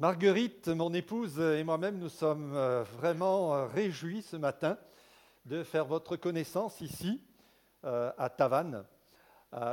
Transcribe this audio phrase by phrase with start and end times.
[0.00, 4.78] Marguerite, mon épouse et moi-même, nous sommes euh, vraiment euh, réjouis ce matin
[5.44, 7.20] de faire votre connaissance ici,
[7.84, 8.82] euh, à Tavannes.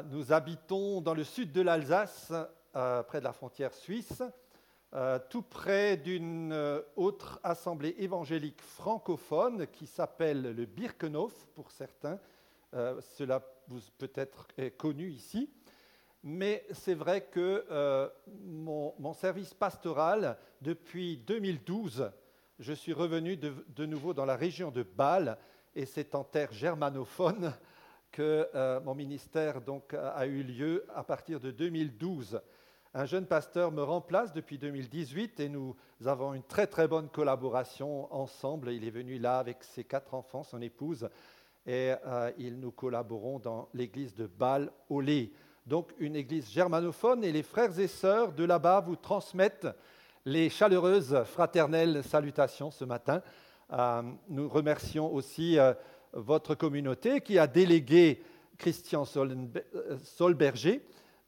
[0.10, 2.34] Nous habitons dans le sud de l'Alsace,
[2.74, 4.22] près de la frontière suisse,
[5.30, 12.20] tout près d'une autre assemblée évangélique francophone qui s'appelle le Birkenhof pour certains.
[12.74, 14.48] Cela vous peut-être
[14.78, 15.48] connu ici
[16.28, 18.10] mais c'est vrai que euh,
[18.44, 22.12] mon, service pastoral, depuis 2012,
[22.60, 25.38] je suis revenu de, nouveau dans la région de Bâle,
[25.74, 27.54] et c'est en terre germanophone
[28.12, 32.42] que euh, mon ministère donc, a eu lieu à partir de 2012.
[32.94, 38.14] Un jeune pasteur me remplace depuis 2018 et nous avons une très très bonne collaboration
[38.14, 38.72] ensemble.
[38.72, 41.08] Il est venu là avec ses quatre enfants, son épouse,
[41.66, 45.32] et euh, ils nous collaborons dans l'église de Bâle au lait
[45.68, 49.68] donc une église germanophone, et les frères et sœurs de là-bas vous transmettent
[50.26, 53.22] les chaleureuses fraternelles salutations ce matin.
[53.74, 55.74] Euh, nous remercions aussi euh,
[56.14, 58.24] votre communauté qui a délégué
[58.58, 60.86] Christian euh, Solberger,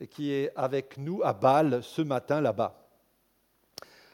[0.10, 2.88] qui est avec nous à Bâle ce matin là-bas.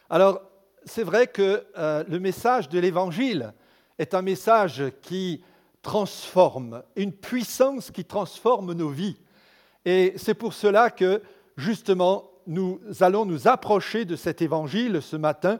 [0.09, 0.41] Alors,
[0.85, 3.53] c'est vrai que le message de l'Évangile
[3.97, 5.43] est un message qui
[5.83, 9.17] transforme, une puissance qui transforme nos vies.
[9.85, 11.21] Et c'est pour cela que,
[11.57, 15.59] justement, nous allons nous approcher de cet évangile ce matin.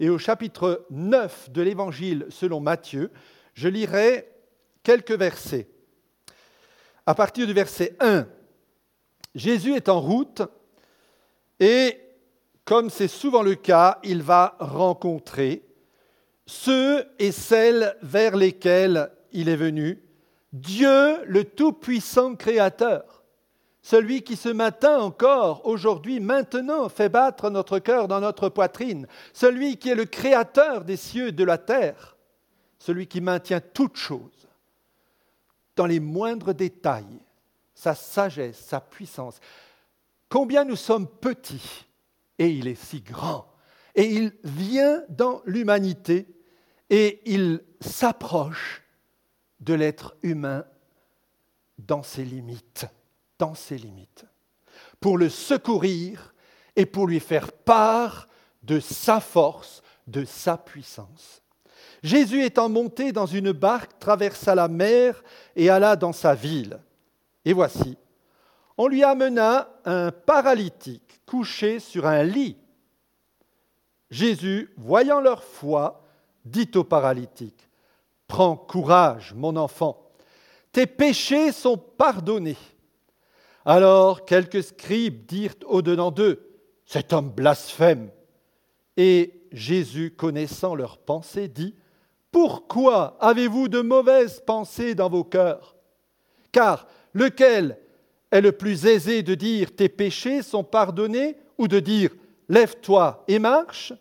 [0.00, 3.10] Et au chapitre 9 de l'évangile selon Matthieu,
[3.54, 4.28] je lirai
[4.82, 5.68] quelques versets.
[7.06, 8.26] À partir du verset 1,
[9.34, 10.42] Jésus est en route
[11.58, 11.98] et,
[12.64, 15.62] comme c'est souvent le cas, il va rencontrer
[16.46, 20.02] ceux et celles vers lesquels il est venu,
[20.52, 23.19] Dieu le Tout-Puissant Créateur
[23.82, 29.78] celui qui ce matin encore, aujourd'hui, maintenant, fait battre notre cœur dans notre poitrine, celui
[29.78, 32.16] qui est le créateur des cieux et de la terre,
[32.78, 34.48] celui qui maintient toutes choses
[35.76, 37.20] dans les moindres détails,
[37.74, 39.40] sa sagesse, sa puissance.
[40.28, 41.86] Combien nous sommes petits
[42.38, 43.46] et il est si grand.
[43.94, 46.28] Et il vient dans l'humanité
[46.90, 48.82] et il s'approche
[49.60, 50.64] de l'être humain
[51.78, 52.86] dans ses limites
[53.40, 54.26] dans ses limites,
[55.00, 56.34] pour le secourir
[56.76, 58.28] et pour lui faire part
[58.62, 61.42] de sa force, de sa puissance.
[62.02, 65.24] Jésus étant monté dans une barque, traversa la mer
[65.56, 66.78] et alla dans sa ville.
[67.46, 67.96] Et voici,
[68.76, 72.58] on lui amena un paralytique couché sur un lit.
[74.10, 76.04] Jésus, voyant leur foi,
[76.44, 77.68] dit au paralytique,
[78.26, 80.10] Prends courage, mon enfant,
[80.72, 82.56] tes péchés sont pardonnés.
[83.64, 86.46] Alors quelques scribes dirent au-dedans d'eux,
[86.86, 88.10] Cet homme blasphème.
[88.96, 91.74] Et Jésus, connaissant leurs pensées, dit,
[92.32, 95.76] Pourquoi avez-vous de mauvaises pensées dans vos cœurs?
[96.52, 97.78] Car lequel
[98.30, 102.10] est le plus aisé de dire tes péchés sont pardonnés ou de dire
[102.48, 103.92] lève-toi et marche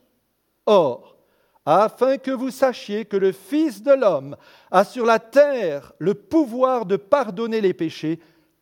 [0.65, 1.17] Or,
[1.65, 4.35] afin que vous sachiez que le Fils de l'homme
[4.71, 8.19] a sur la terre le pouvoir de pardonner les péchés,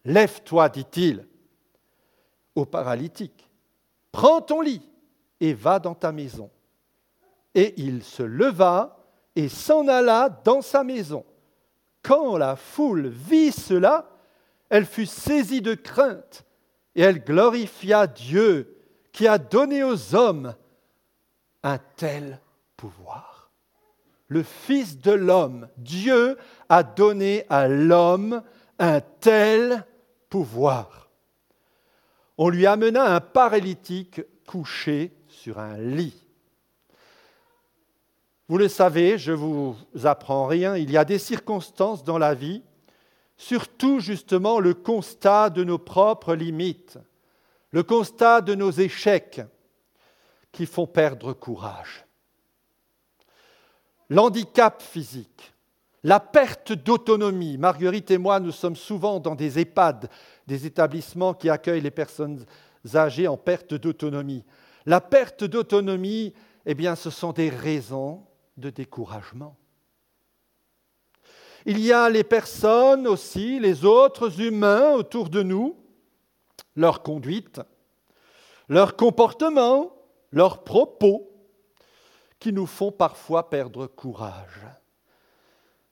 [0.07, 1.27] Lève-toi, dit-il
[2.55, 3.49] au paralytique,
[4.13, 4.81] prends ton lit
[5.41, 6.49] et va dans ta maison.
[7.53, 9.03] Et il se leva
[9.35, 11.25] et s'en alla dans sa maison.
[12.03, 14.09] Quand la foule vit cela,
[14.69, 16.45] elle fut saisie de crainte
[16.95, 18.77] et elle glorifia Dieu
[19.11, 20.55] qui a donné aux hommes
[21.63, 22.39] un tel
[22.77, 23.51] pouvoir.
[24.29, 26.37] Le Fils de l'homme, Dieu
[26.69, 28.41] a donné à l'homme
[28.79, 29.96] un tel pouvoir
[30.29, 31.09] pouvoir.
[32.37, 36.23] On lui amena un paralytique couché sur un lit.
[38.47, 42.33] Vous le savez, je ne vous apprends rien, il y a des circonstances dans la
[42.33, 42.63] vie,
[43.35, 46.97] surtout justement le constat de nos propres limites,
[47.71, 49.41] le constat de nos échecs
[50.51, 52.05] qui font perdre courage.
[54.09, 55.53] L'handicap physique,
[56.03, 57.57] la perte d'autonomie.
[57.57, 60.09] Marguerite et moi, nous sommes souvent dans des EHPAD,
[60.45, 62.45] des établissements qui accueillent les personnes
[62.95, 64.43] âgées en perte d'autonomie.
[64.85, 66.33] La perte d'autonomie,
[66.65, 68.23] eh bien, ce sont des raisons
[68.55, 69.57] de découragement.
[71.65, 75.75] Il y a les personnes aussi, les autres humains autour de nous,
[76.75, 77.59] leur conduite,
[78.69, 79.91] leur comportement,
[80.31, 81.29] leurs propos,
[82.39, 84.61] qui nous font parfois perdre courage.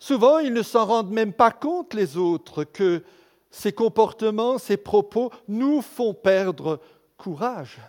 [0.05, 3.01] Souvent, ils ne s'en rendent même pas compte, les autres, que
[3.49, 6.79] ces comportements, ces propos nous font perdre
[7.17, 7.79] courage.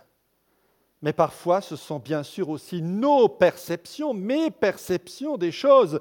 [1.03, 5.99] mais parfois ce sont bien sûr aussi nos perceptions, mes perceptions des choses,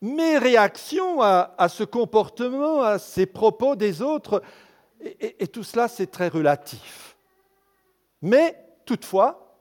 [0.00, 4.42] mes réactions à, ce comportement, à ces propos des autres,
[5.00, 7.16] et, tout cela c'est très relatif.
[8.20, 9.60] Mais toutefois,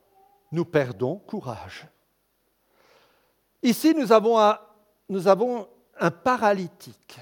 [0.51, 1.85] nous perdons courage.
[3.61, 5.67] Ici, nous avons
[5.99, 7.19] un paralytique,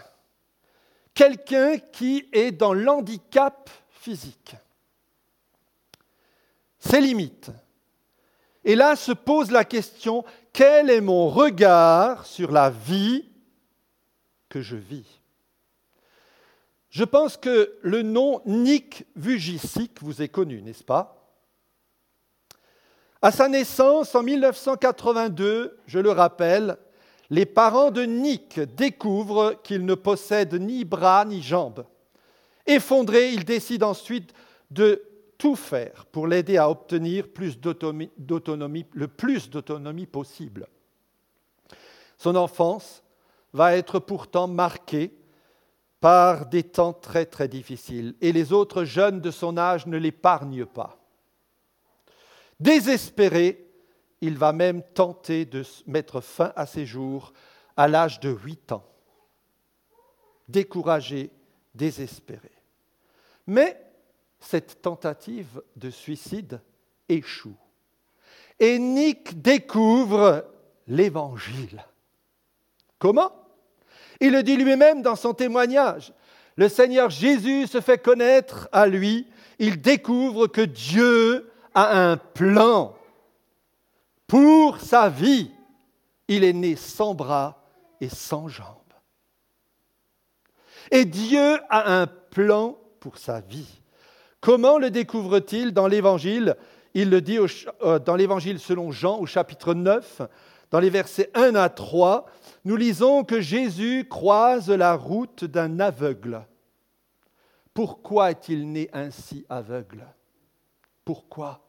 [1.13, 4.55] quelqu'un qui est dans l'handicap physique.
[6.79, 7.51] Ses limites.
[8.63, 10.23] Et là se pose la question,
[10.53, 13.25] quel est mon regard sur la vie
[14.47, 15.19] que je vis?
[16.89, 21.15] Je pense que le nom Nick Vujicic vous est connu, n'est-ce pas?
[23.21, 26.77] À sa naissance en 1982, je le rappelle,
[27.29, 31.85] les parents de Nick découvrent qu'il ne possède ni bras ni jambes.
[32.65, 34.33] Effondré, il décide ensuite
[34.71, 35.03] de
[35.37, 40.67] tout faire pour l'aider à obtenir le plus d'autonomie possible.
[42.17, 43.03] Son enfance
[43.53, 45.13] va être pourtant marquée
[46.01, 50.65] par des temps très très difficiles et les autres jeunes de son âge ne l'épargnent
[50.65, 50.97] pas.
[52.59, 53.68] Désespéré,
[54.21, 57.33] il va même tenter de mettre fin à ses jours
[57.77, 58.85] à l'âge de 8 ans.
[60.47, 61.31] Découragé,
[61.75, 62.51] désespéré.
[63.47, 63.79] Mais
[64.39, 66.61] cette tentative de suicide
[67.07, 67.55] échoue.
[68.59, 70.45] Et Nick découvre
[70.87, 71.85] l'Évangile.
[72.97, 73.31] Comment?
[74.19, 76.13] Il le dit lui-même dans son témoignage.
[76.57, 79.27] Le Seigneur Jésus se fait connaître à lui.
[79.59, 82.95] Il découvre que Dieu a un plan
[84.29, 85.51] pour sa vie.
[86.29, 87.61] Il est né sans bras
[87.99, 88.75] et sans jambes.
[90.91, 93.81] Et Dieu a un plan pour sa vie.
[94.39, 96.55] Comment le découvre-t-il dans l'Évangile?
[96.93, 97.39] Il le dit
[97.81, 100.21] euh, dans l'Évangile selon Jean au chapitre 9,
[100.71, 102.25] dans les versets 1 à 3,
[102.65, 106.45] nous lisons que Jésus croise la route d'un aveugle.
[107.73, 110.05] Pourquoi est-il né ainsi aveugle?
[111.03, 111.68] Pourquoi?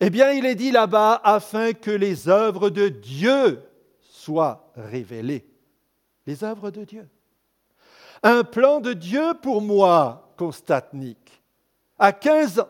[0.00, 3.62] Eh bien, il est dit là-bas afin que les œuvres de Dieu
[4.00, 5.46] soient révélées.
[6.26, 7.08] Les œuvres de Dieu.
[8.22, 11.42] Un plan de Dieu pour moi, constate Nick,
[11.98, 12.68] à 15 ans.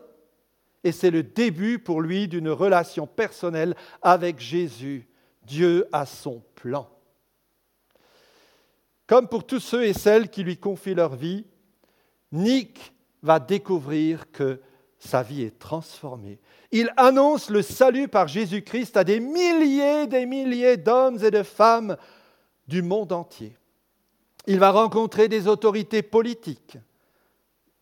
[0.83, 5.07] Et c'est le début pour lui d'une relation personnelle avec Jésus.
[5.43, 6.89] Dieu a son plan.
[9.05, 11.45] Comme pour tous ceux et celles qui lui confient leur vie,
[12.31, 14.61] Nick va découvrir que
[14.99, 16.39] sa vie est transformée.
[16.71, 21.43] Il annonce le salut par Jésus-Christ à des milliers et des milliers d'hommes et de
[21.43, 21.97] femmes
[22.67, 23.55] du monde entier.
[24.45, 26.77] Il va rencontrer des autorités politiques,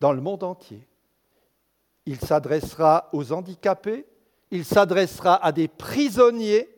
[0.00, 0.86] dans le monde entier.
[2.06, 4.06] Il s'adressera aux handicapés,
[4.50, 6.70] il s'adressera à des prisonniers,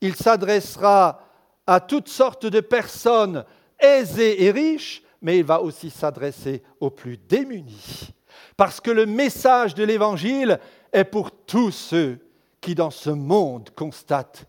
[0.00, 1.20] il s'adressera
[1.66, 3.44] à toutes sortes de personnes
[3.78, 8.13] aisées et riches, mais il va aussi s'adresser aux plus démunis.
[8.56, 10.58] Parce que le message de l'Évangile
[10.92, 12.18] est pour tous ceux
[12.60, 14.46] qui dans ce monde constatent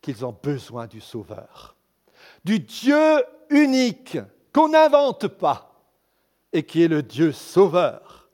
[0.00, 1.76] qu'ils ont besoin du Sauveur,
[2.44, 4.18] du Dieu unique
[4.52, 5.72] qu'on n'invente pas,
[6.52, 8.28] et qui est le Dieu sauveur.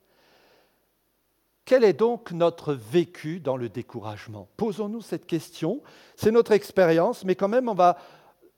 [1.65, 4.49] Quel est donc notre vécu dans le découragement?
[4.57, 5.83] Posons-nous cette question.
[6.17, 7.99] C'est notre expérience, mais quand même, on va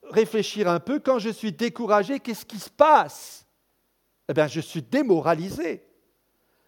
[0.09, 0.99] réfléchir un peu.
[0.99, 3.45] Quand je suis découragé, qu'est-ce qui se passe?
[4.29, 5.85] Eh bien, je suis démoralisé.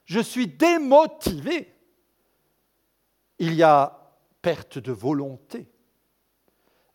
[0.05, 1.73] Je suis démotivé.
[3.39, 3.99] Il y a
[4.41, 5.67] perte de volonté,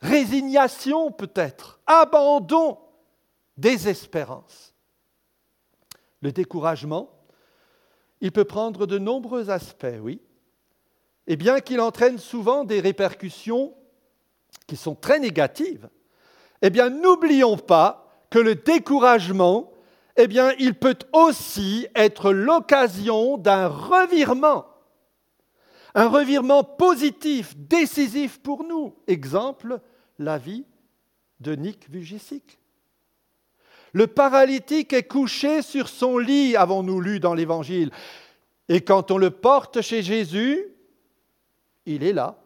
[0.00, 2.78] résignation peut-être, abandon,
[3.56, 4.74] désespérance.
[6.20, 7.10] Le découragement,
[8.20, 10.20] il peut prendre de nombreux aspects, oui.
[11.26, 13.74] Et bien qu'il entraîne souvent des répercussions
[14.66, 15.88] qui sont très négatives,
[16.62, 19.72] eh bien n'oublions pas que le découragement,
[20.18, 24.66] eh bien il peut aussi être l'occasion d'un revirement,
[25.94, 28.96] un revirement positif, décisif pour nous.
[29.06, 29.80] Exemple,
[30.18, 30.64] la vie
[31.40, 32.58] de Nick Vujicic.
[33.92, 37.90] Le paralytique est couché sur son lit, avons-nous lu dans l'Évangile.
[38.68, 40.66] Et quand on le porte chez Jésus,
[41.86, 42.38] il est là.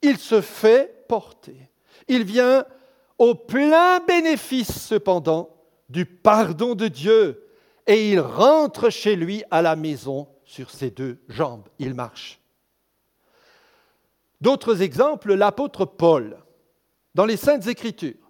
[0.00, 1.68] Il se fait porter.
[2.08, 2.64] Il vient
[3.18, 5.51] au plein bénéfice, cependant,
[5.92, 7.46] du pardon de Dieu.
[7.86, 11.68] Et il rentre chez lui à la maison sur ses deux jambes.
[11.78, 12.40] Il marche.
[14.40, 16.36] D'autres exemples, l'apôtre Paul,
[17.14, 18.22] dans les Saintes Écritures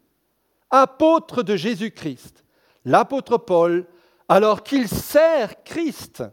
[0.73, 2.45] apôtre de Jésus-Christ,
[2.85, 3.87] l'apôtre Paul,
[4.29, 6.25] alors qu'il sert Christ,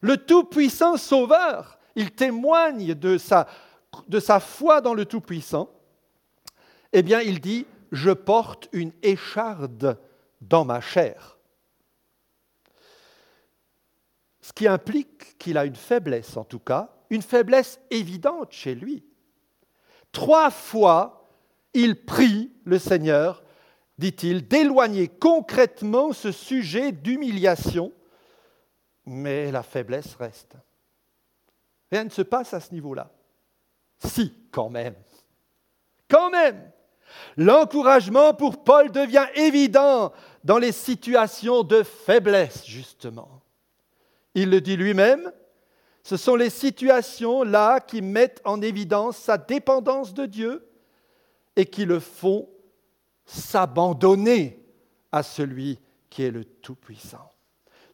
[0.00, 1.78] le Tout-Puissant Sauveur.
[1.94, 3.46] Il témoigne de sa,
[4.08, 5.70] de sa foi dans le Tout-Puissant.
[6.92, 9.98] Eh bien, il dit, je porte une écharde
[10.48, 11.38] dans ma chair.
[14.40, 19.04] Ce qui implique qu'il a une faiblesse, en tout cas, une faiblesse évidente chez lui.
[20.12, 21.28] Trois fois,
[21.72, 23.42] il prie le Seigneur,
[23.98, 27.92] dit-il, d'éloigner concrètement ce sujet d'humiliation,
[29.06, 30.56] mais la faiblesse reste.
[31.90, 33.10] Rien ne se passe à ce niveau-là.
[33.98, 34.94] Si, quand même.
[36.08, 36.70] Quand même.
[37.36, 40.12] L'encouragement pour Paul devient évident
[40.44, 43.40] dans les situations de faiblesse, justement.
[44.34, 45.32] Il le dit lui-même,
[46.02, 50.68] ce sont les situations-là qui mettent en évidence sa dépendance de Dieu
[51.56, 52.48] et qui le font
[53.24, 54.62] s'abandonner
[55.10, 55.78] à celui
[56.10, 57.30] qui est le Tout-Puissant.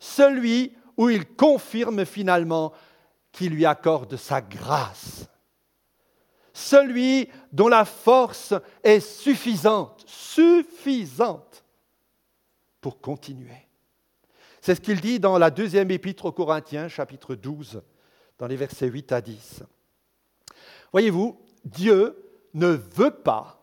[0.00, 2.72] Celui où il confirme finalement
[3.30, 5.28] qu'il lui accorde sa grâce.
[6.52, 11.64] Celui dont la force est suffisante, suffisante
[12.80, 13.66] pour continuer.
[14.60, 17.82] C'est ce qu'il dit dans la deuxième épître aux Corinthiens, chapitre 12,
[18.38, 19.62] dans les versets 8 à 10.
[20.92, 22.16] Voyez-vous, Dieu
[22.54, 23.62] ne veut pas,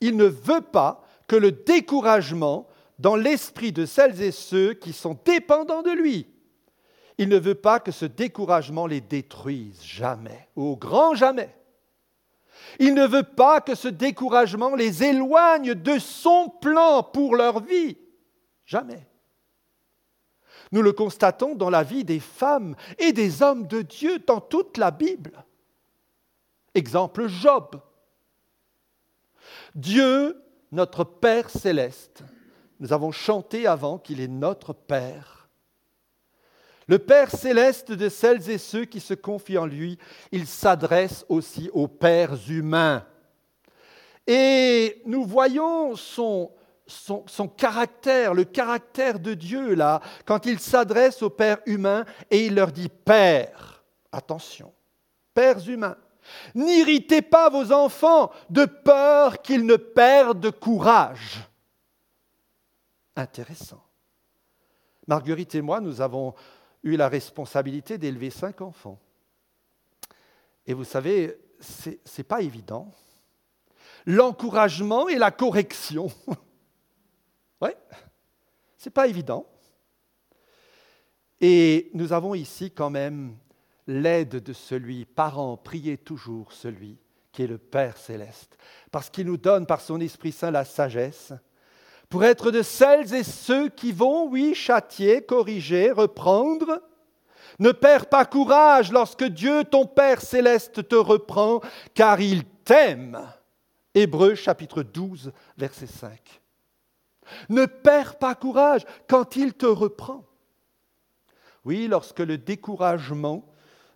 [0.00, 2.66] il ne veut pas que le découragement
[2.98, 6.26] dans l'esprit de celles et ceux qui sont dépendants de lui.
[7.18, 11.54] Il ne veut pas que ce découragement les détruise jamais, au grand jamais.
[12.78, 17.96] Il ne veut pas que ce découragement les éloigne de son plan pour leur vie,
[18.64, 19.06] jamais.
[20.72, 24.76] Nous le constatons dans la vie des femmes et des hommes de Dieu dans toute
[24.76, 25.44] la Bible.
[26.74, 27.80] Exemple Job.
[29.74, 30.42] Dieu,
[30.72, 32.22] notre Père céleste,
[32.80, 35.48] nous avons chanté avant qu'il est notre Père.
[36.86, 39.98] Le Père céleste de celles et ceux qui se confient en lui,
[40.32, 43.06] il s'adresse aussi aux pères humains.
[44.26, 46.50] Et nous voyons son,
[46.86, 52.54] son, caractère, le caractère de Dieu, là, quand il s'adresse aux pères humains et il
[52.54, 54.72] leur dit Père, attention,
[55.32, 55.96] pères humains,
[56.54, 61.48] n'irritez pas vos enfants de peur qu'ils ne perdent courage.
[63.16, 63.82] Intéressant.
[65.06, 66.34] Marguerite et moi, nous avons
[66.82, 68.98] eu la responsabilité d'élever cinq enfants.
[70.66, 72.90] Et vous savez, ce n'est pas évident.
[74.06, 76.10] L'encouragement et la correction.
[77.60, 77.70] Oui,
[78.76, 79.46] ce n'est pas évident.
[81.40, 83.36] Et nous avons ici quand même
[83.86, 86.98] l'aide de celui, parent, priez toujours celui
[87.32, 88.56] qui est le Père céleste,
[88.90, 91.32] parce qu'il nous donne par son Esprit Saint la sagesse
[92.08, 96.80] pour être de celles et ceux qui vont, oui, châtier, corriger, reprendre.
[97.58, 101.60] Ne perds pas courage lorsque Dieu, ton Père céleste, te reprend,
[101.92, 103.20] car il t'aime.
[103.94, 106.40] Hébreux chapitre 12, verset 5.
[107.48, 110.24] Ne perds pas courage quand il te reprend.
[111.64, 113.46] Oui, lorsque le découragement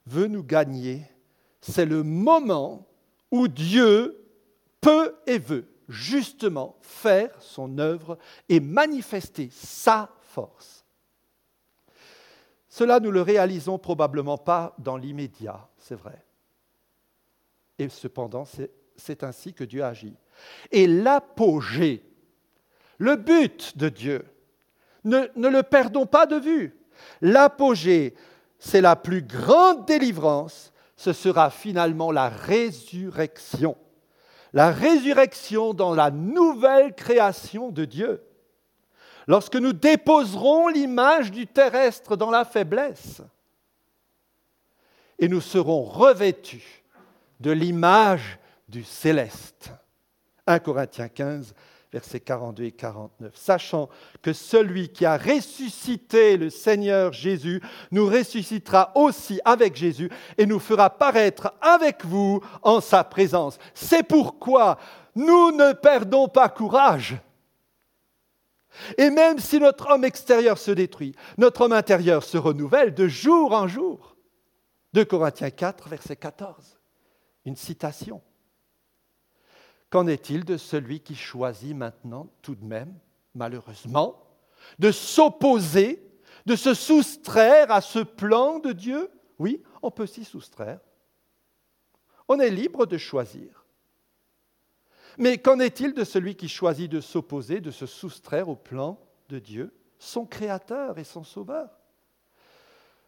[0.06, 1.02] veut nous gagner,
[1.61, 2.87] c'est le moment
[3.30, 4.25] où Dieu
[4.80, 8.18] peut et veut justement faire son œuvre
[8.49, 10.85] et manifester sa force.
[12.68, 16.25] Cela, nous le réalisons probablement pas dans l'immédiat, c'est vrai.
[17.78, 18.44] Et cependant,
[18.97, 20.16] c'est ainsi que Dieu agit.
[20.70, 22.07] Et l'apogée
[22.98, 24.24] le but de Dieu.
[25.04, 26.76] Ne, le perdons pas de vue.
[27.20, 28.14] L'apogée,
[28.58, 33.76] c'est la plus grande délivrance, ce sera finalement la résurrection.
[34.52, 38.22] La résurrection dans la nouvelle création de Dieu.
[39.26, 43.22] Lorsque nous déposerons l'image du terrestre dans la faiblesse,
[45.18, 46.84] et nous serons revêtus
[47.40, 48.38] de l'image
[48.68, 49.70] du céleste.
[50.46, 51.54] 1 Corinthiens 15,
[51.92, 53.35] versets 42 et 49.
[53.35, 53.88] Sachant
[54.23, 60.59] que celui qui a ressuscité le Seigneur Jésus nous ressuscitera aussi avec Jésus et nous
[60.59, 63.59] fera paraître avec vous en sa présence.
[63.75, 64.78] C'est pourquoi
[65.14, 67.16] nous ne perdons pas courage.
[68.97, 73.52] Et même si notre homme extérieur se détruit, notre homme intérieur se renouvelle de jour
[73.52, 74.16] en jour.
[74.92, 76.78] 2 Corinthiens 4, verset 14.
[77.45, 78.23] Une citation.
[79.90, 82.95] Qu'en est-il de celui qui choisit maintenant tout de même,
[83.35, 84.23] malheureusement,
[84.78, 86.02] de s'opposer,
[86.47, 89.11] de se soustraire à ce plan de Dieu?
[89.38, 90.80] Oui, on peut s'y soustraire.
[92.28, 93.64] On est libre de choisir.
[95.16, 99.38] Mais qu'en est-il de celui qui choisit de s'opposer, de se soustraire au plan de
[99.38, 101.71] Dieu, son Créateur et son Sauveur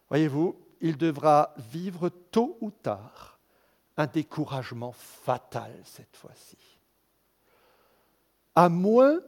[0.09, 3.39] Voyez-vous, il devra vivre tôt ou tard
[3.95, 6.57] un découragement fatal cette fois-ci.
[8.55, 9.19] À moins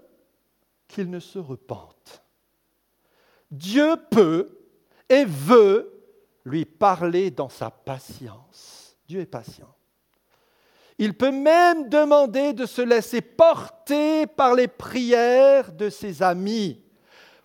[0.88, 2.24] qu'il ne se repente.
[3.50, 4.50] Dieu peut
[5.10, 5.94] et veut
[6.46, 8.98] lui parler dans sa patience.
[9.08, 9.74] Dieu est patient.
[10.98, 16.82] Il peut même demander de se laisser porter par les prières de ses amis.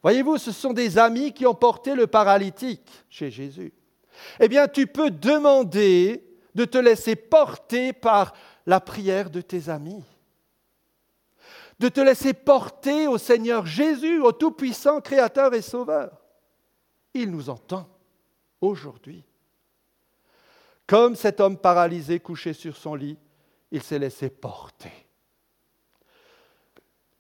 [0.03, 3.73] Voyez-vous, ce sont des amis qui ont porté le paralytique chez Jésus.
[4.41, 8.33] Eh bien, tu peux demander de te laisser porter par
[8.67, 10.05] la prière de tes amis,
[11.79, 16.11] de te laisser porter au Seigneur Jésus, au Tout-Puissant Créateur et Sauveur.
[17.15, 17.89] Il nous entend
[18.61, 19.25] aujourd'hui.
[20.87, 23.19] Comme cet homme paralysé couché sur son lit,
[23.71, 25.07] il s'est laissé porter.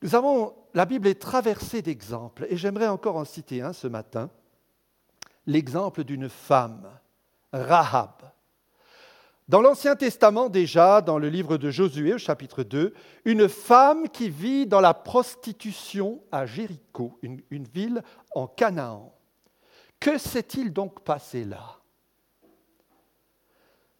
[0.02, 4.30] Nous avons, la Bible est traversée d'exemples, et j'aimerais encore en citer un ce matin,
[5.46, 6.88] l'exemple d'une femme,
[7.52, 8.32] Rahab.
[9.48, 12.92] Dans l'Ancien Testament déjà, dans le livre de Josué au chapitre 2,
[13.24, 18.02] une femme qui vit dans la prostitution à Jéricho, une, une ville
[18.34, 19.14] en Canaan.
[19.98, 21.78] Que s'est-il donc passé là?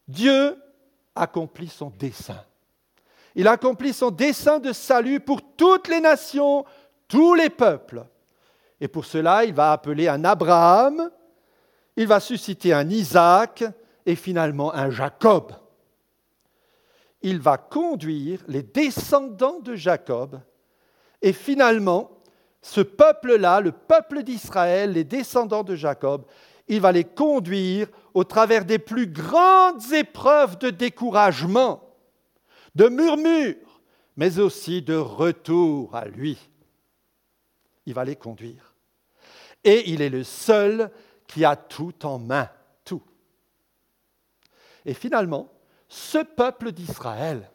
[0.07, 0.63] Dieu
[1.15, 2.45] accomplit son dessein.
[3.35, 6.67] Il accomplit son dessein de salut pour toutes les nations,
[7.09, 8.05] tous les peuples.
[8.83, 11.11] Et pour cela, il va appeler un Abraham,
[11.97, 13.65] il va susciter un Isaac
[14.09, 15.53] et finalement un Jacob.
[17.21, 20.41] Il va conduire les descendants de Jacob
[21.21, 22.11] et finalement,
[22.63, 26.25] ce peuple-là, le peuple d'Israël, les descendants de Jacob,
[26.69, 31.83] il va les conduire au travers des plus grandes épreuves de découragement,
[32.75, 33.81] de murmures,
[34.17, 36.39] mais aussi de retour à lui.
[37.85, 38.73] Il va les conduire.
[39.65, 40.91] Et il est le seul
[41.27, 42.49] qui a tout en main.
[44.87, 45.49] Et finalement,
[45.89, 47.51] ce peuple d'Israël,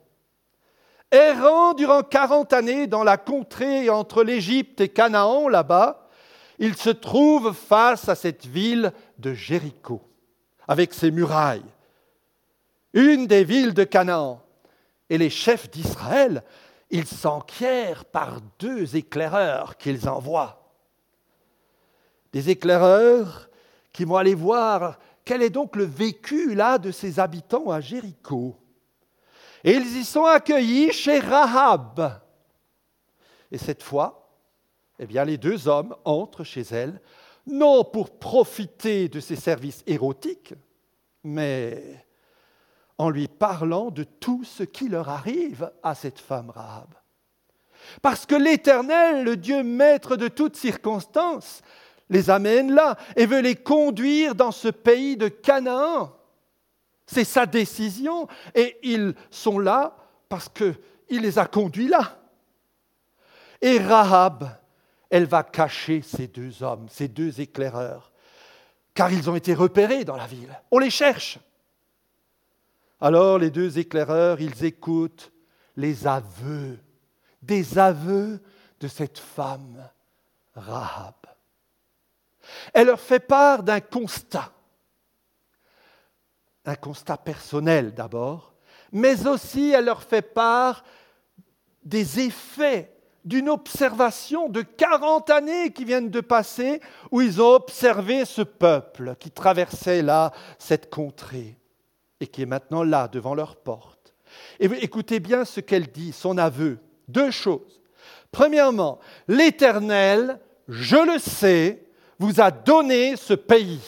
[1.12, 6.10] errant durant 40 années dans la contrée entre l'Égypte et Canaan, là-bas,
[6.60, 10.02] il se trouve face à cette ville de Jéricho,
[10.67, 11.65] avec ses murailles,
[12.93, 14.41] une des villes de Canaan.
[15.10, 16.43] Et les chefs d'Israël,
[16.89, 20.71] ils s'enquièrent par deux éclaireurs qu'ils envoient.
[22.32, 23.50] Des éclaireurs
[23.91, 28.57] qui vont aller voir quel est donc le vécu là de ces habitants à Jéricho?
[29.63, 32.19] Et ils y sont accueillis chez Rahab.
[33.51, 34.29] Et cette fois,
[34.99, 36.99] eh les deux hommes entrent chez elle,
[37.45, 40.53] non pour profiter de ses services érotiques,
[41.23, 42.05] mais
[42.97, 46.93] en lui parlant de tout ce qui leur arrive à cette femme Rahab.
[48.01, 51.62] Parce que l'Éternel, le Dieu maître de toutes circonstances,
[52.10, 56.16] les amène là et veut les conduire dans ce pays de Canaan.
[57.06, 59.96] C'est sa décision et ils sont là
[60.30, 60.76] parce qu'il
[61.10, 62.18] les a conduits là.
[63.62, 64.50] Et Rahab,
[65.10, 68.12] elle va cacher ces deux hommes, ces deux éclaireurs,
[68.94, 70.60] car ils ont été repérés dans la ville.
[70.72, 71.39] On les cherche.
[73.00, 75.32] Alors les deux éclaireurs, ils écoutent
[75.76, 76.80] les aveux,
[77.42, 78.42] des aveux
[78.80, 79.88] de cette femme,
[80.56, 81.16] Rahab.
[82.73, 84.51] Elle leur fait part d'un constat,
[86.65, 88.53] un constat personnel d'abord,
[88.91, 90.84] mais aussi elle leur fait part
[91.84, 92.93] des effets
[93.25, 99.15] d'une observation de 40 années qui viennent de passer, où ils ont observé ce peuple
[99.19, 101.58] qui traversait là cette contrée
[102.19, 104.13] et qui est maintenant là devant leur porte.
[104.60, 106.79] Et écoutez bien ce qu'elle dit, son aveu.
[107.08, 107.82] Deux choses.
[108.32, 111.83] Premièrement, l'Éternel, je le sais,
[112.23, 113.81] vous a donné ce pays.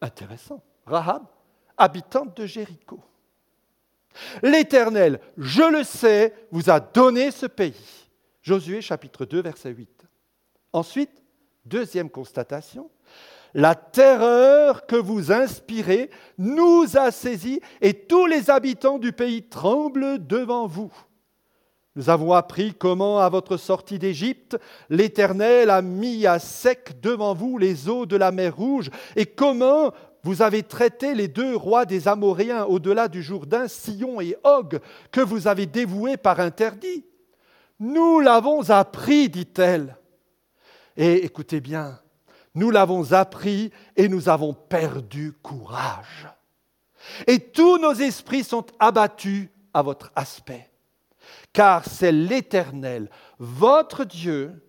[0.00, 0.62] Intéressant.
[0.86, 1.24] Rahab,
[1.76, 3.00] habitante de Jéricho.
[4.42, 8.08] L'Éternel, je le sais, vous a donné ce pays.
[8.42, 10.06] Josué chapitre 2, verset 8.
[10.72, 11.22] Ensuite,
[11.64, 12.88] deuxième constatation,
[13.54, 20.24] la terreur que vous inspirez nous a saisis et tous les habitants du pays tremblent
[20.24, 20.92] devant vous.
[22.00, 24.56] Nous avons appris comment, à votre sortie d'Égypte,
[24.88, 29.92] l'Éternel a mis à sec devant vous les eaux de la mer Rouge et comment
[30.22, 34.80] vous avez traité les deux rois des Amoréens au-delà du Jourdain, Sion et Og,
[35.12, 37.04] que vous avez dévoués par interdit.
[37.78, 39.98] Nous l'avons appris, dit-elle.
[40.96, 42.00] Et écoutez bien,
[42.54, 46.28] nous l'avons appris et nous avons perdu courage.
[47.26, 50.69] Et tous nos esprits sont abattus à votre aspect.
[51.52, 54.62] Car c'est l'Éternel, votre Dieu,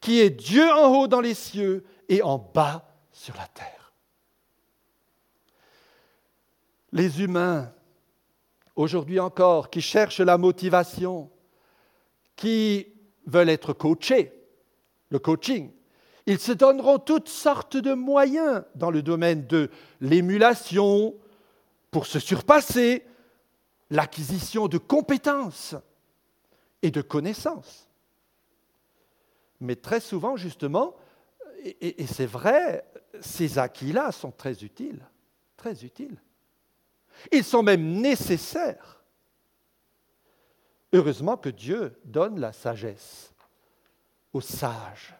[0.00, 3.92] qui est Dieu en haut dans les cieux et en bas sur la terre.
[6.92, 7.72] Les humains,
[8.76, 11.30] aujourd'hui encore, qui cherchent la motivation,
[12.36, 12.86] qui
[13.26, 14.32] veulent être coachés,
[15.08, 15.72] le coaching,
[16.26, 21.14] ils se donneront toutes sortes de moyens dans le domaine de l'émulation
[21.90, 23.06] pour se surpasser,
[23.90, 25.76] l'acquisition de compétences
[26.84, 27.88] et de connaissances.
[29.58, 30.94] Mais très souvent, justement,
[31.64, 32.84] et, c'est vrai,
[33.22, 35.02] ces acquis-là sont très utiles,
[35.56, 36.20] très utiles.
[37.32, 39.02] Ils sont même nécessaires.
[40.92, 43.32] Heureusement que Dieu donne la sagesse
[44.34, 45.14] aux sages.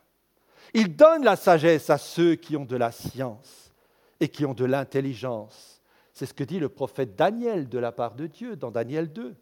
[0.74, 3.72] Il donne la sagesse à ceux qui ont de la science
[4.20, 5.81] et qui ont de l'intelligence.
[6.12, 9.35] C'est ce que dit le prophète Daniel de la part de Dieu dans Daniel 2.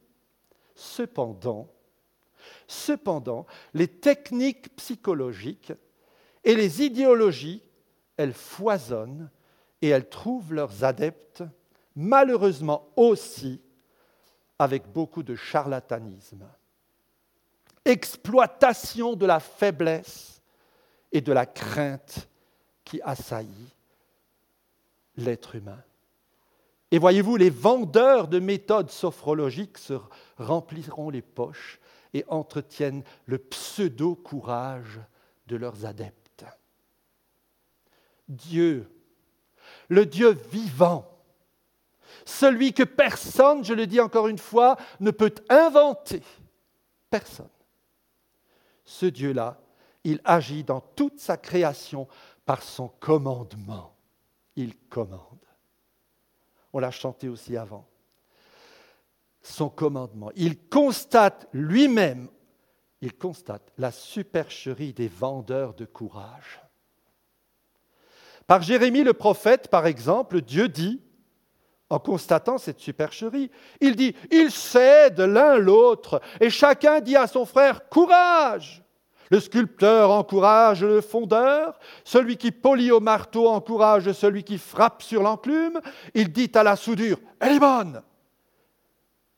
[0.77, 1.69] Cependant,
[2.67, 5.73] cependant, les techniques psychologiques
[6.45, 7.63] et les idéologies,
[8.17, 9.31] elles foisonnent
[9.81, 11.43] et elles trouvent leurs adeptes,
[11.97, 13.61] malheureusement aussi
[14.59, 16.47] avec beaucoup de charlatanisme.
[17.85, 20.41] Exploitation de la faiblesse
[21.11, 22.29] et de la crainte
[22.85, 23.75] qui assaillit
[25.17, 25.83] l'être humain.
[26.93, 29.95] Et voyez-vous, les vendeurs de méthodes sophrologiques se
[30.37, 31.81] rempliront les poches
[32.15, 35.01] et entretiennent le pseudo-courage
[35.47, 36.45] de leurs adeptes.
[38.29, 38.91] Dieu,
[39.89, 41.09] le Dieu vivant,
[42.25, 46.23] celui que personne, je le dis encore une fois, ne peut inventer,
[47.11, 47.49] personne.
[48.85, 49.61] Ce Dieu-là,
[50.05, 52.09] il agit dans toute sa création
[52.45, 53.95] par son commandement.
[54.57, 55.39] Il commande.
[56.73, 57.87] On l'a chanté aussi avant.
[59.43, 60.31] Son commandement.
[60.37, 62.29] Il constate lui-même,
[63.01, 66.61] il constate la supercherie des vendeurs de courage.
[68.47, 71.01] Par Jérémie le prophète, par exemple, Dieu dit,
[71.91, 73.51] en constatant cette supercherie,
[73.81, 78.83] il dit, ils cèdent l'un l'autre, et chacun dit à son frère, courage
[79.33, 85.23] le sculpteur encourage le fondeur, celui qui polit au marteau encourage celui qui frappe sur
[85.23, 85.81] l'enclume.
[86.13, 88.03] Il dit à la soudure, elle est bonne.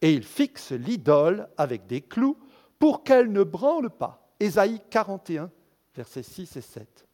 [0.04, 2.36] Et il fixe l'idole avec des clous
[2.78, 4.28] pour qu'elle ne branle pas.
[4.38, 5.50] Ésaïe 41,
[5.96, 7.06] versets 6 et 7.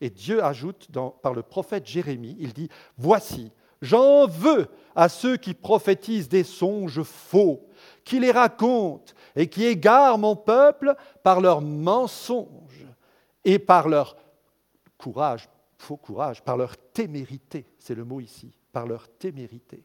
[0.00, 0.88] Et Dieu ajoute
[1.22, 7.04] par le prophète Jérémie, il dit, Voici, j'en veux à ceux qui prophétisent des songes
[7.04, 7.68] faux
[8.02, 12.84] qui les racontent et qui égarent mon peuple par leurs mensonges
[13.44, 14.16] et par leur
[14.96, 19.84] courage, faux courage, par leur témérité, c'est le mot ici, par leur témérité.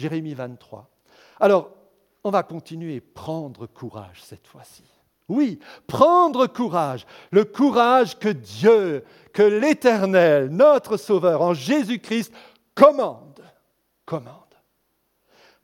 [0.00, 0.88] Jérémie 23.
[1.38, 1.70] Alors,
[2.24, 3.00] on va continuer.
[3.00, 4.84] Prendre courage cette fois-ci.
[5.28, 12.32] Oui, prendre courage, le courage que Dieu, que l'Éternel, notre Sauveur en Jésus-Christ,
[12.74, 13.44] commande,
[14.04, 14.34] commande.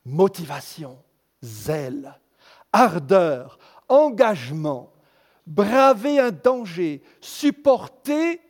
[0.04, 1.02] Motivation,
[1.42, 2.14] zèle,
[2.72, 4.92] ardeur, engagement,
[5.48, 8.40] braver un danger, supporter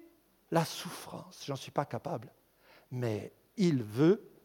[0.50, 1.42] la souffrance.
[1.46, 2.30] J'en suis pas capable,
[2.90, 4.35] mais il veut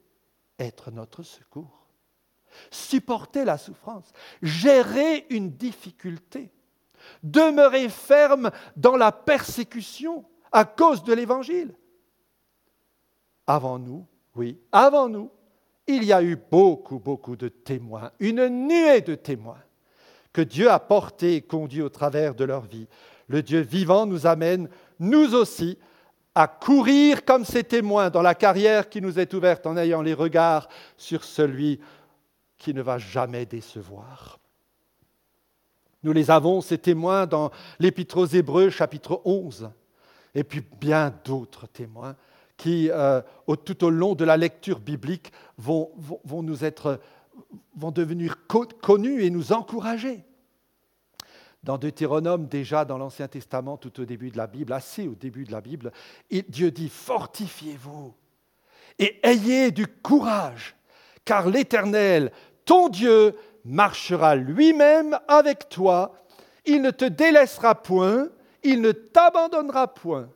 [0.62, 1.88] être notre secours.
[2.70, 6.52] Supporter la souffrance, gérer une difficulté,
[7.24, 11.74] demeurer ferme dans la persécution à cause de l'Évangile.
[13.48, 15.32] Avant nous, oui, avant nous,
[15.88, 19.64] il y a eu beaucoup, beaucoup de témoins, une nuée de témoins
[20.34, 22.88] que Dieu a portés et conduits au travers de leur vie.
[23.28, 24.70] Le Dieu vivant nous amène,
[25.00, 25.78] nous aussi,
[26.36, 30.14] à courir comme ces témoins dans la carrière qui nous est ouverte en ayant les
[30.14, 31.80] regards sur celui
[32.58, 34.40] qui ne va jamais décevoir.
[36.04, 39.70] Nous les avons, ces témoins, dans l'Épître aux Hébreux, chapitre 11,
[40.34, 42.16] et puis bien d'autres témoins
[42.58, 43.22] qui, euh,
[43.66, 45.92] tout au long de la lecture biblique, vont
[47.92, 48.38] devenir
[48.82, 50.24] connus et nous encourager.
[51.64, 55.44] Dans Deutéronome, déjà dans l'Ancien Testament, tout au début de la Bible, assez au début
[55.44, 55.92] de la Bible,
[56.48, 58.16] Dieu dit, fortifiez-vous
[58.98, 60.76] et ayez du courage,
[61.24, 62.32] car l'Éternel,
[62.66, 66.16] ton Dieu, marchera lui-même avec toi,
[66.66, 68.30] il ne te délaissera point,
[68.64, 70.30] il ne t'abandonnera point.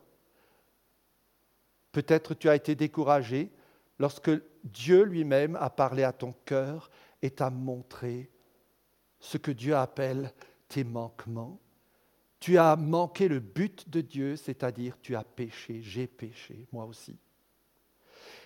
[1.92, 3.50] Peut-être tu as été découragé
[3.98, 4.30] lorsque
[4.64, 6.90] Dieu lui-même a parlé à ton cœur
[7.22, 8.30] et t'a montré
[9.18, 10.32] ce que Dieu appelle
[10.76, 11.58] tes manquements.
[12.38, 17.16] Tu as manqué le but de Dieu, c'est-à-dire tu as péché, j'ai péché, moi aussi.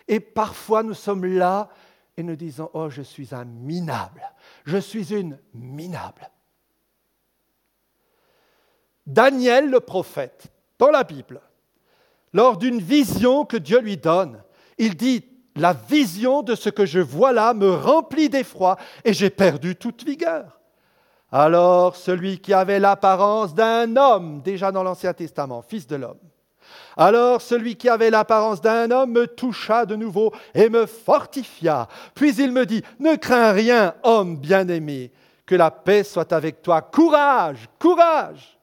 [0.07, 1.69] Et parfois nous sommes là
[2.17, 4.23] et nous disons, oh, je suis un minable,
[4.65, 6.31] je suis une minable.
[9.05, 11.41] Daniel le prophète, dans la Bible,
[12.33, 14.41] lors d'une vision que Dieu lui donne.
[14.79, 15.25] Il dit,
[15.57, 20.05] la vision de ce que je vois là me remplit d'effroi et j'ai perdu toute
[20.05, 20.60] vigueur.
[21.33, 26.19] Alors celui qui avait l'apparence d'un homme, déjà dans l'Ancien Testament, fils de l'homme,
[26.97, 31.89] alors celui qui avait l'apparence d'un homme me toucha de nouveau et me fortifia.
[32.15, 35.13] Puis il me dit, ne crains rien, homme bien-aimé,
[35.47, 36.83] que la paix soit avec toi.
[36.83, 38.59] Courage, courage.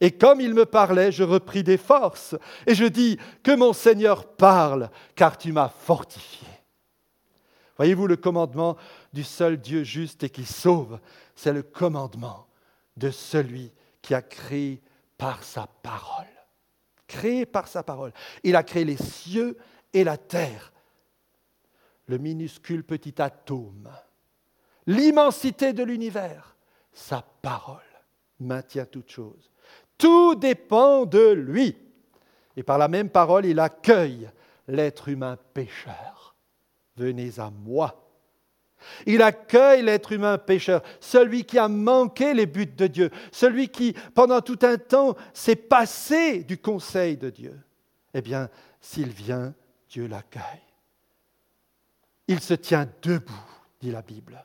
[0.00, 2.34] Et comme il me parlait, je repris des forces
[2.66, 6.48] et je dis, que mon Seigneur parle, car tu m'as fortifié.
[7.76, 8.76] Voyez-vous le commandement
[9.12, 10.98] du seul Dieu juste et qui sauve,
[11.34, 12.46] c'est le commandement
[12.96, 14.82] de celui qui a créé
[15.16, 16.26] par sa parole
[17.12, 18.12] créé par sa parole.
[18.42, 19.56] Il a créé les cieux
[19.92, 20.72] et la terre,
[22.06, 23.90] le minuscule petit atome,
[24.86, 26.56] l'immensité de l'univers.
[26.92, 27.80] Sa parole
[28.40, 29.50] maintient toutes choses.
[29.98, 31.76] Tout dépend de lui.
[32.56, 34.28] Et par la même parole, il accueille
[34.66, 36.34] l'être humain pécheur.
[36.96, 38.11] Venez à moi
[39.06, 43.94] il accueille l'être humain pécheur, celui qui a manqué les buts de Dieu, celui qui,
[44.14, 47.58] pendant tout un temps, s'est passé du conseil de Dieu.
[48.14, 48.48] Eh bien,
[48.80, 49.54] s'il vient,
[49.88, 50.42] Dieu l'accueille.
[52.28, 53.32] Il se tient debout,
[53.80, 54.44] dit la Bible.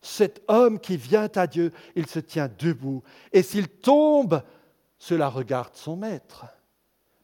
[0.00, 3.02] Cet homme qui vient à Dieu, il se tient debout.
[3.32, 4.42] Et s'il tombe,
[4.98, 6.46] cela regarde son maître.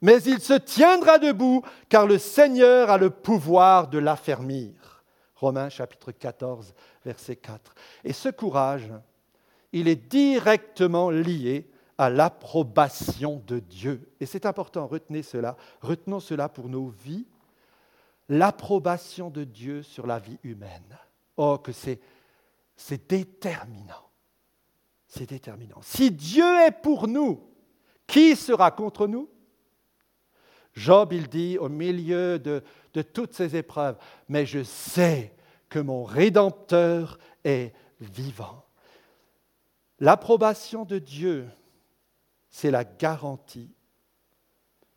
[0.01, 4.73] Mais il se tiendra debout, car le Seigneur a le pouvoir de l'affermir.
[5.41, 6.75] Romains chapitre 14,
[7.05, 7.75] verset 4.
[8.05, 8.93] Et ce courage,
[9.73, 14.13] il est directement lié à l'approbation de Dieu.
[14.21, 17.27] Et c'est important, retenez cela, retenons cela pour nos vies,
[18.29, 20.99] l'approbation de Dieu sur la vie humaine.
[21.37, 22.01] Oh, que c'est,
[22.77, 24.09] c'est déterminant.
[25.07, 25.81] C'est déterminant.
[25.83, 27.43] Si Dieu est pour nous,
[28.07, 29.29] qui sera contre nous?
[30.75, 32.63] Job, il dit au milieu de,
[33.03, 33.97] toutes ces épreuves,
[34.29, 35.35] mais je sais
[35.69, 38.65] que mon Rédempteur est vivant.
[39.99, 41.49] L'approbation de Dieu,
[42.49, 43.71] c'est la garantie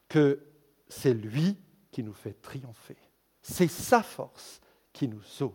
[0.07, 0.39] que
[0.87, 1.57] c'est lui
[1.91, 2.97] qui nous fait triompher.
[3.41, 4.61] C'est sa force
[4.93, 5.51] qui nous sauve.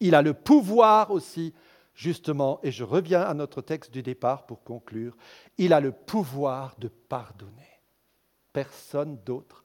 [0.00, 1.54] Il a le pouvoir aussi,
[1.94, 5.16] justement, et je reviens à notre texte du départ pour conclure,
[5.58, 7.73] il a le pouvoir de pardonner.
[8.54, 9.64] Personne d'autre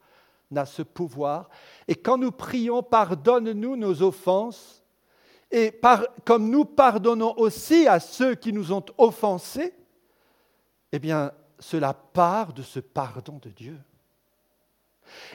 [0.50, 1.48] n'a ce pouvoir.
[1.88, 4.82] Et quand nous prions, pardonne-nous nos offenses,
[5.50, 5.80] et
[6.24, 9.72] comme nous pardonnons aussi à ceux qui nous ont offensés,
[10.92, 13.78] eh bien, cela part de ce pardon de Dieu.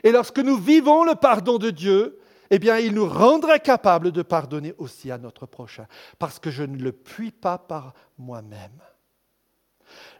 [0.03, 4.21] Et lorsque nous vivons le pardon de Dieu, eh bien, il nous rendrait capables de
[4.21, 5.87] pardonner aussi à notre prochain,
[6.19, 8.81] parce que je ne le puis pas par moi-même.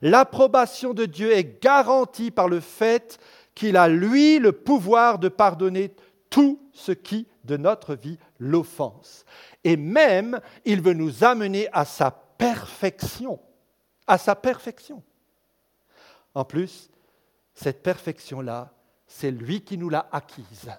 [0.02, 3.20] L'approbation de Dieu est garantie par le fait
[3.54, 5.94] qu'il a, lui, le pouvoir de pardonner
[6.30, 9.26] tout ce qui, de notre vie, l'offense.
[9.64, 13.40] Et même, il veut nous amener à sa perfection,
[14.06, 15.02] à sa perfection.
[16.34, 16.90] En plus,
[17.54, 18.72] cette perfection-là,
[19.08, 20.70] c'est lui qui nous l'a acquise.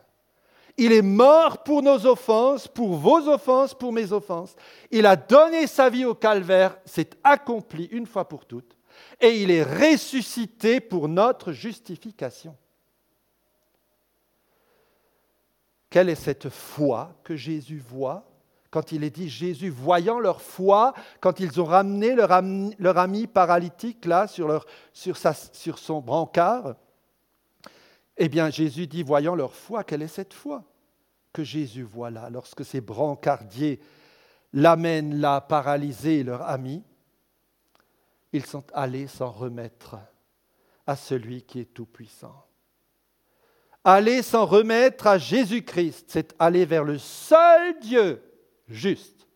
[0.77, 4.55] Il est mort pour nos offenses, pour vos offenses, pour mes offenses.
[4.90, 8.76] Il a donné sa vie au calvaire, c'est accompli une fois pour toutes.
[9.20, 12.56] Et il est ressuscité pour notre justification.
[15.90, 18.28] Quelle est cette foi que Jésus voit
[18.76, 24.04] quand il est dit Jésus, voyant leur foi, quand ils ont ramené leur ami, paralytique
[24.04, 26.74] là sur, sur son brancard,
[28.18, 30.62] eh bien Jésus dit, voyant leur foi, quelle est cette foi
[31.32, 33.80] que Jésus voit là lorsque ces brancardiers
[34.52, 36.82] l'amènent là paralysé, leur ami?
[38.37, 39.96] Ils sont allés s'en remettre
[40.87, 42.46] à celui qui est tout-puissant.
[43.83, 48.22] Aller s'en remettre à Jésus-Christ, c'est aller vers le seul Dieu
[48.68, 49.27] juste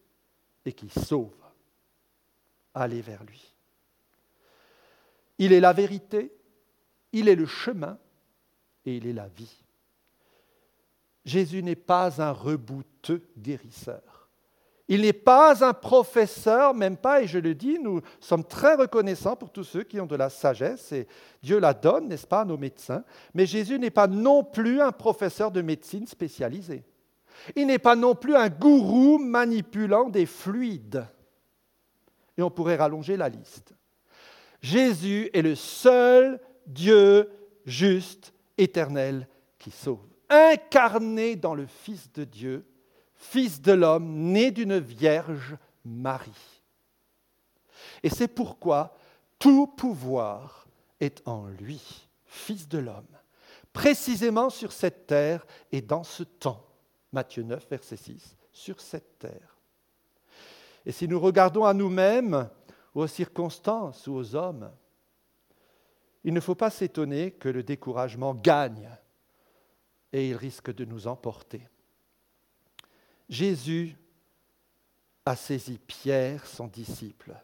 [0.67, 1.35] et qui sauve.
[2.75, 3.57] Aller vers lui.
[5.39, 6.31] Il est la vérité,
[7.13, 7.99] il est le chemin
[8.85, 9.65] et il est la vie.
[11.25, 14.10] Jésus n'est pas un rebouteux guérisseur.
[14.93, 19.37] Il n'est pas un professeur, même pas, et je le dis, nous sommes très reconnaissants
[19.37, 21.07] pour tous ceux qui ont de la sagesse, et
[21.45, 23.05] Dieu la donne, n'est-ce pas, à nos médecins.
[23.33, 26.83] Mais Jésus n'est pas non plus un professeur de médecine spécialisé.
[27.55, 31.07] Il n'est pas non plus un gourou manipulant des fluides.
[32.37, 33.73] Et on pourrait rallonger la liste.
[34.61, 37.31] Jésus est le seul Dieu
[37.65, 40.01] juste, éternel, qui sauve.
[40.29, 42.65] Incarné dans le Fils de Dieu,
[43.21, 46.63] fils de l'homme, né d'une vierge Marie.
[48.03, 48.97] Et c'est pourquoi
[49.39, 50.67] tout pouvoir
[50.99, 53.07] est en lui, fils de l'homme.
[53.73, 56.67] précisément sur cette terre et dans ce temps.
[57.13, 59.59] Matthieu 9, verset 6, sur cette terre.
[60.85, 62.49] Et si nous regardons à nous-mêmes,
[62.97, 64.73] aux circonstances ou aux hommes,
[66.25, 68.91] il ne faut pas s'étonner que le découragement gagne
[70.13, 71.69] et il risque de nous emporter.
[73.31, 73.97] Jésus
[75.25, 77.35] a saisi Pierre, son disciple.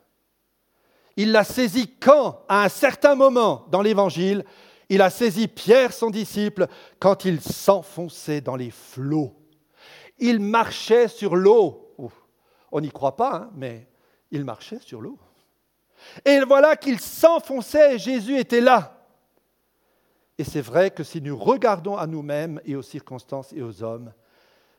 [1.16, 4.44] Il l'a saisi quand À un certain moment dans l'Évangile,
[4.88, 6.66] il a saisi Pierre, son disciple,
[6.98, 9.34] quand il s'enfonçait dans les flots.
[10.18, 11.94] Il marchait sur l'eau.
[12.72, 13.88] On n'y croit pas, hein, mais
[14.32, 15.18] il marchait sur l'eau.
[16.24, 19.06] Et voilà qu'il s'enfonçait et Jésus était là.
[20.36, 24.12] Et c'est vrai que si nous regardons à nous-mêmes et aux circonstances et aux hommes,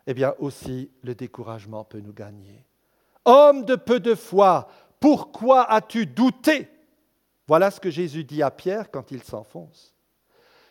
[0.07, 2.65] eh bien aussi le découragement peut nous gagner.
[3.25, 4.69] Homme de peu de foi,
[5.01, 6.69] pourquoi as-tu douté?
[7.45, 9.93] Voilà ce que Jésus dit à Pierre quand il s'enfonce.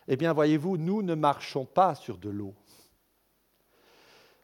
[0.09, 2.55] Eh bien, voyez-vous, nous ne marchons pas sur de l'eau.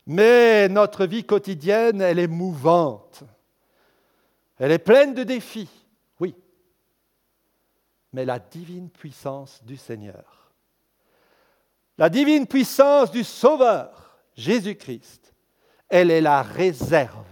[0.06, 3.22] Mais notre vie quotidienne, elle est mouvante.
[4.58, 5.70] Elle est pleine de défis,
[6.20, 6.34] oui.
[8.12, 10.52] Mais la divine puissance du Seigneur,
[11.96, 15.34] la divine puissance du Sauveur, Jésus-Christ,
[15.88, 17.26] elle est la réserve.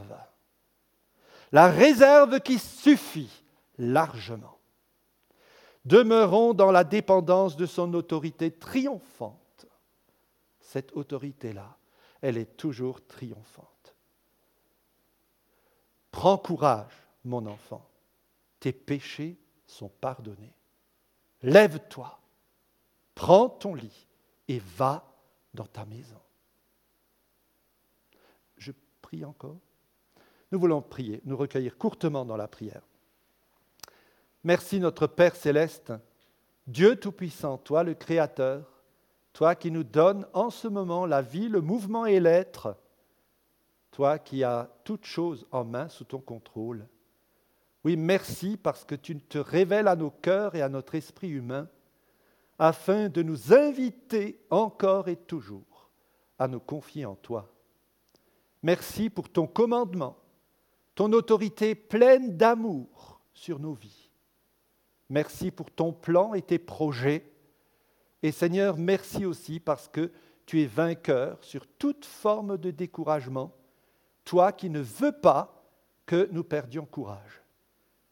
[1.52, 3.30] La réserve qui suffit
[3.78, 4.58] largement.
[5.84, 9.66] Demeurons dans la dépendance de son autorité triomphante.
[10.60, 11.76] Cette autorité-là,
[12.20, 13.94] elle est toujours triomphante.
[16.10, 16.92] Prends courage,
[17.24, 17.84] mon enfant,
[18.58, 20.54] tes péchés sont pardonnés.
[21.42, 22.20] Lève-toi,
[23.14, 24.06] prends ton lit
[24.48, 25.04] et va
[25.54, 26.20] dans ta maison.
[29.10, 29.58] Prie encore.
[30.52, 32.82] Nous voulons prier, nous recueillir courtement dans la prière.
[34.44, 35.92] Merci notre Père céleste,
[36.68, 38.70] Dieu Tout-Puissant, toi le Créateur,
[39.32, 42.76] toi qui nous donnes en ce moment la vie, le mouvement et l'être,
[43.90, 46.86] toi qui as toutes choses en main sous ton contrôle.
[47.82, 51.68] Oui, merci parce que tu te révèles à nos cœurs et à notre esprit humain
[52.60, 55.90] afin de nous inviter encore et toujours
[56.38, 57.52] à nous confier en toi.
[58.62, 60.16] Merci pour ton commandement,
[60.94, 64.10] ton autorité pleine d'amour sur nos vies.
[65.08, 67.30] Merci pour ton plan et tes projets
[68.22, 70.12] et Seigneur, merci aussi parce que
[70.44, 73.54] tu es vainqueur sur toute forme de découragement,
[74.24, 75.64] toi qui ne veux pas
[76.06, 77.42] que nous perdions courage.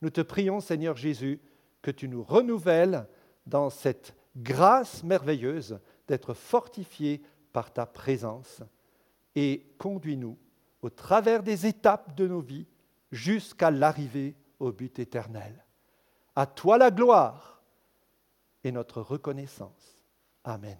[0.00, 1.40] Nous te prions, Seigneur Jésus,
[1.82, 3.06] que tu nous renouvelles
[3.46, 8.62] dans cette grâce merveilleuse d'être fortifiés par ta présence
[9.34, 10.38] et conduis-nous
[10.82, 12.66] au travers des étapes de nos vies
[13.10, 15.64] jusqu'à l'arrivée au but éternel.
[16.34, 17.62] À toi la gloire
[18.64, 20.04] et notre reconnaissance.
[20.44, 20.78] Amen.